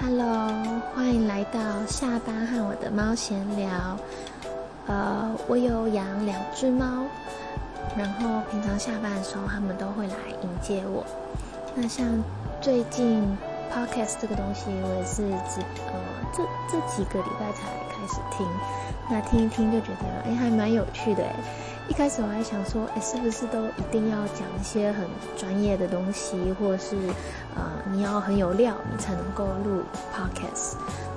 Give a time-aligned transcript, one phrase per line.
[0.00, 0.48] Hello，
[0.94, 3.98] 欢迎来到下班和我的猫闲聊。
[4.86, 7.04] 呃，我有养两只猫，
[7.96, 11.04] 然后平常下班的时候，它们都会来迎接我。
[11.74, 12.06] 那像
[12.60, 13.24] 最近
[13.68, 16.00] Podcast 这个东西，我也是只呃
[16.32, 18.46] 这这几个礼拜才开始听，
[19.10, 21.34] 那听一听就觉得哎还蛮有趣的哎。
[21.88, 25.06] 一开始我还想说，哎，是不是都一定要讲一些很
[25.38, 26.96] 专业的东西，或者是，
[27.56, 29.80] 呃，你要很有料，你才能够录
[30.14, 30.74] podcast。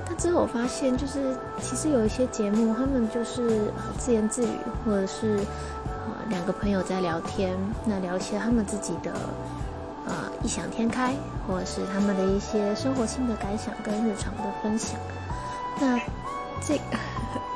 [0.08, 4.56] 但之后我发现，就是其实有一些节目，他们就是呃自言自语，
[4.86, 5.40] 或者是
[5.88, 7.54] 呃两个朋友在聊天，
[7.86, 9.12] 那聊一些他们自己的
[10.44, 11.14] 异想天开，
[11.48, 15.00] 或者是他们的一些生活性的感想跟日常的分享。
[15.80, 15.98] 那
[16.62, 16.78] 这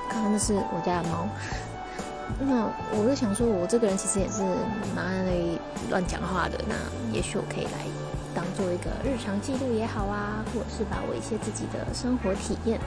[0.09, 1.27] 刚刚那是我家的猫。
[2.39, 4.41] 那我就想说，我这个人其实也是
[4.95, 5.25] 蛮爱
[5.89, 6.59] 乱讲话的。
[6.67, 6.75] 那
[7.13, 7.85] 也许我可以来
[8.33, 12.79] 当做一个日常记录也好啊，或者是把我一些自己的生活体验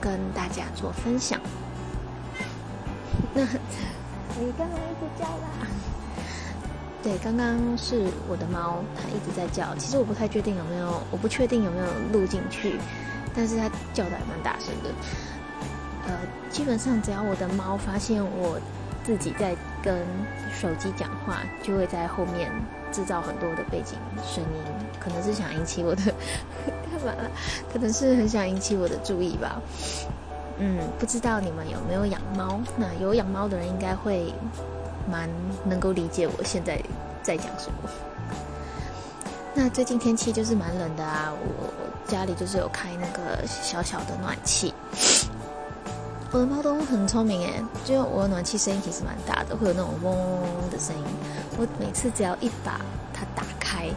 [0.00, 1.40] 跟大家做分享。
[3.34, 5.48] 那你干嘛一直叫啦？
[7.02, 9.74] 对，刚刚是我的猫，它一直在叫。
[9.74, 12.78] 其实我不太确定有没有，我不确定有没有录进去，
[13.34, 14.90] 但是它叫的还蛮大声的。
[16.06, 16.18] 呃，
[16.50, 18.56] 基本上只要我的猫发现我
[19.04, 19.98] 自己在跟
[20.52, 22.50] 手机讲话，就会在后面
[22.92, 27.12] 制造很多的背景声音，可能是想引起我的干嘛？
[27.72, 29.60] 可能是很想引起我的注意吧。
[30.58, 32.60] 嗯，不知道你们有没有养猫？
[32.76, 34.32] 那有养猫的人应该会
[35.10, 35.28] 蛮
[35.64, 36.80] 能够理解我现在
[37.22, 37.90] 在讲什么。
[39.54, 44.72] 那最近天气就是蛮冷的啊，我家里就是有开那个小小的暖气。
[46.30, 51.04] 我的猫都很聪明诶，就我暖气声音其实蛮大的，会有那种嗡嗡嗡的声音。
[51.58, 52.80] 我每次只要一把
[53.12, 53.90] 它打开，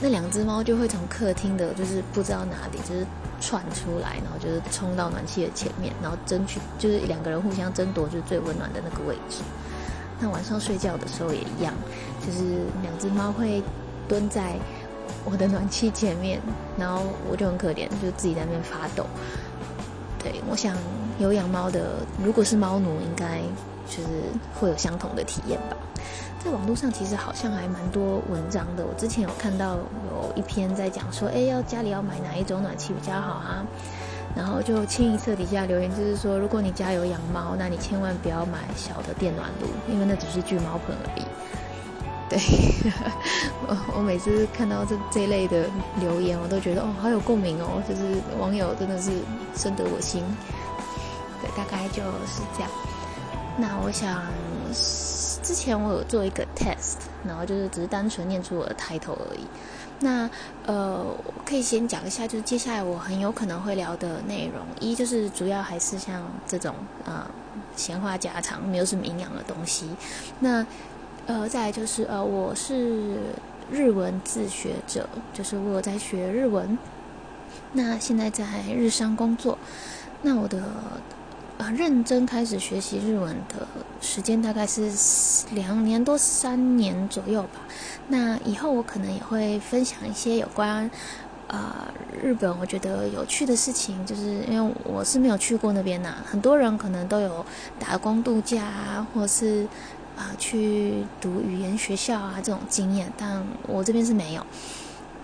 [0.00, 3.04] 那两只猫就会从客厅的，就是不知道哪里，就是
[3.40, 9.42] 窜出来，然后就是冲到暖气的前面，然后争取就是两个人互相争夺，就是最温暖的那个位置。
[10.20, 11.72] 那晚上睡觉的时候也一样，
[12.24, 13.62] 就是两只猫会
[14.06, 14.54] 蹲在
[15.24, 16.38] 我的暖气前面，
[16.78, 19.06] 然后我就很可怜，就自己在那边发抖。
[20.22, 20.76] 对，我想
[21.18, 23.40] 有养猫的，如果是猫奴，应该
[23.88, 24.08] 就是
[24.54, 25.76] 会有相同的体验吧。
[26.44, 33.64] 在网络上其实好像还蛮多文章的，我之前有看到有一篇在讲说，哎，要家里要买哪一种暖气比较好啊？
[34.36, 41.24] 然后就清一色底下留言就是说，如果你家有养猫，那你千万不要买小的电暖炉，因为那只是聚猫盆而已。
[42.28, 42.38] 对，
[43.66, 45.64] 我 我每次看到这这类的
[45.98, 48.02] 留言，我都觉得哦，好有共鸣哦，就是
[48.38, 49.10] 网友真的是
[49.56, 50.22] 深得我心。
[51.42, 52.70] 对，大概就是这样。
[53.58, 54.22] 那我想，
[55.42, 59.44] 之前我有做一个 test，然后就是只是单纯念出我的 title 而已。
[60.02, 60.28] 那
[60.64, 67.26] 呃，我可以先讲一下，就是接下来我很有可能会聊的内容，一就是主要还是像这种呃
[67.76, 69.90] 闲话家常，没有什么营养的东西。
[70.38, 70.66] 那
[71.26, 73.18] 呃，再来就是呃，我是
[73.70, 76.78] 日文自学者，就是我在学日文。
[77.72, 78.44] 那现在在
[78.74, 79.58] 日商工作，
[80.22, 80.62] 那我的
[81.58, 83.66] 呃认真开始学习日文的
[84.00, 84.90] 时间大概是
[85.52, 87.60] 两年多三年左右吧。
[88.08, 90.90] 那以后我可能也会分享一些有关
[91.48, 97.44] 呃日本我觉得有趣的事情，就是因为我是没有去过那边呐，很多人可能都有
[97.78, 99.66] 打工度假啊，或是。
[100.16, 104.44] 啊，去读语言学校啊，这种经验，但我这边是没有。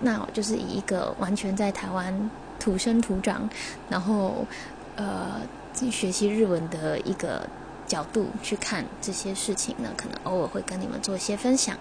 [0.00, 3.46] 那我就是以一个完全在台湾土生土长，
[3.90, 4.46] 然后
[4.94, 5.42] 呃
[5.90, 7.46] 学习日文的一个
[7.86, 11.76] 角度去看这些事情呢，可能偶尔会跟你们做一些分享。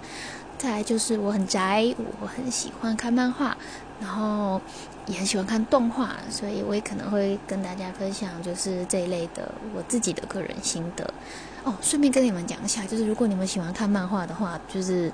[0.57, 3.57] 再来就是我很宅，我很喜欢看漫画，
[3.99, 4.61] 然后
[5.05, 11.13] 也很喜欢看动画，所以我也可能会跟大家分享，就是这一类的我自己的个人心得。
[11.65, 15.11] 哦，顺便跟你们讲一下，就是如果你们喜欢看漫画的话，就是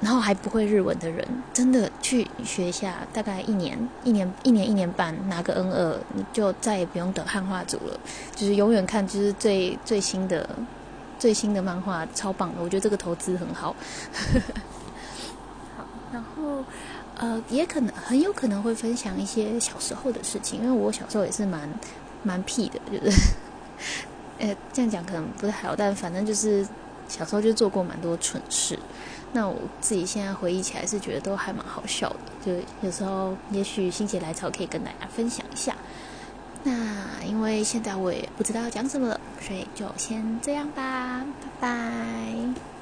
[0.00, 7.98] 然后还不会日文的人，真的去学一下，大概一年、一年、一年、一年半，拿个 N 二，你就再也不用等汉化组了，
[8.34, 10.48] 就是永远看就是最最新的。
[11.18, 13.74] 最新的漫画超棒的，我觉得这个投资很好。
[15.76, 16.64] 好，然后
[17.16, 21.68] 呃，也可能很有可能会分享一些小时候的事情，因为我小时候也是蛮
[22.22, 23.20] 蛮屁的，就是
[24.38, 26.64] 呃这样讲可能不太好，但反正就是
[27.08, 28.78] 小时候就做过蛮多蠢事。
[29.32, 35.76] 那我自己现在回忆起来是觉得都还蛮好笑的，就有时候也许心血来潮可以跟大家分享一下。
[36.64, 42.77] 那因为现在我也不知道讲什么了，所以就先这样吧，拜拜。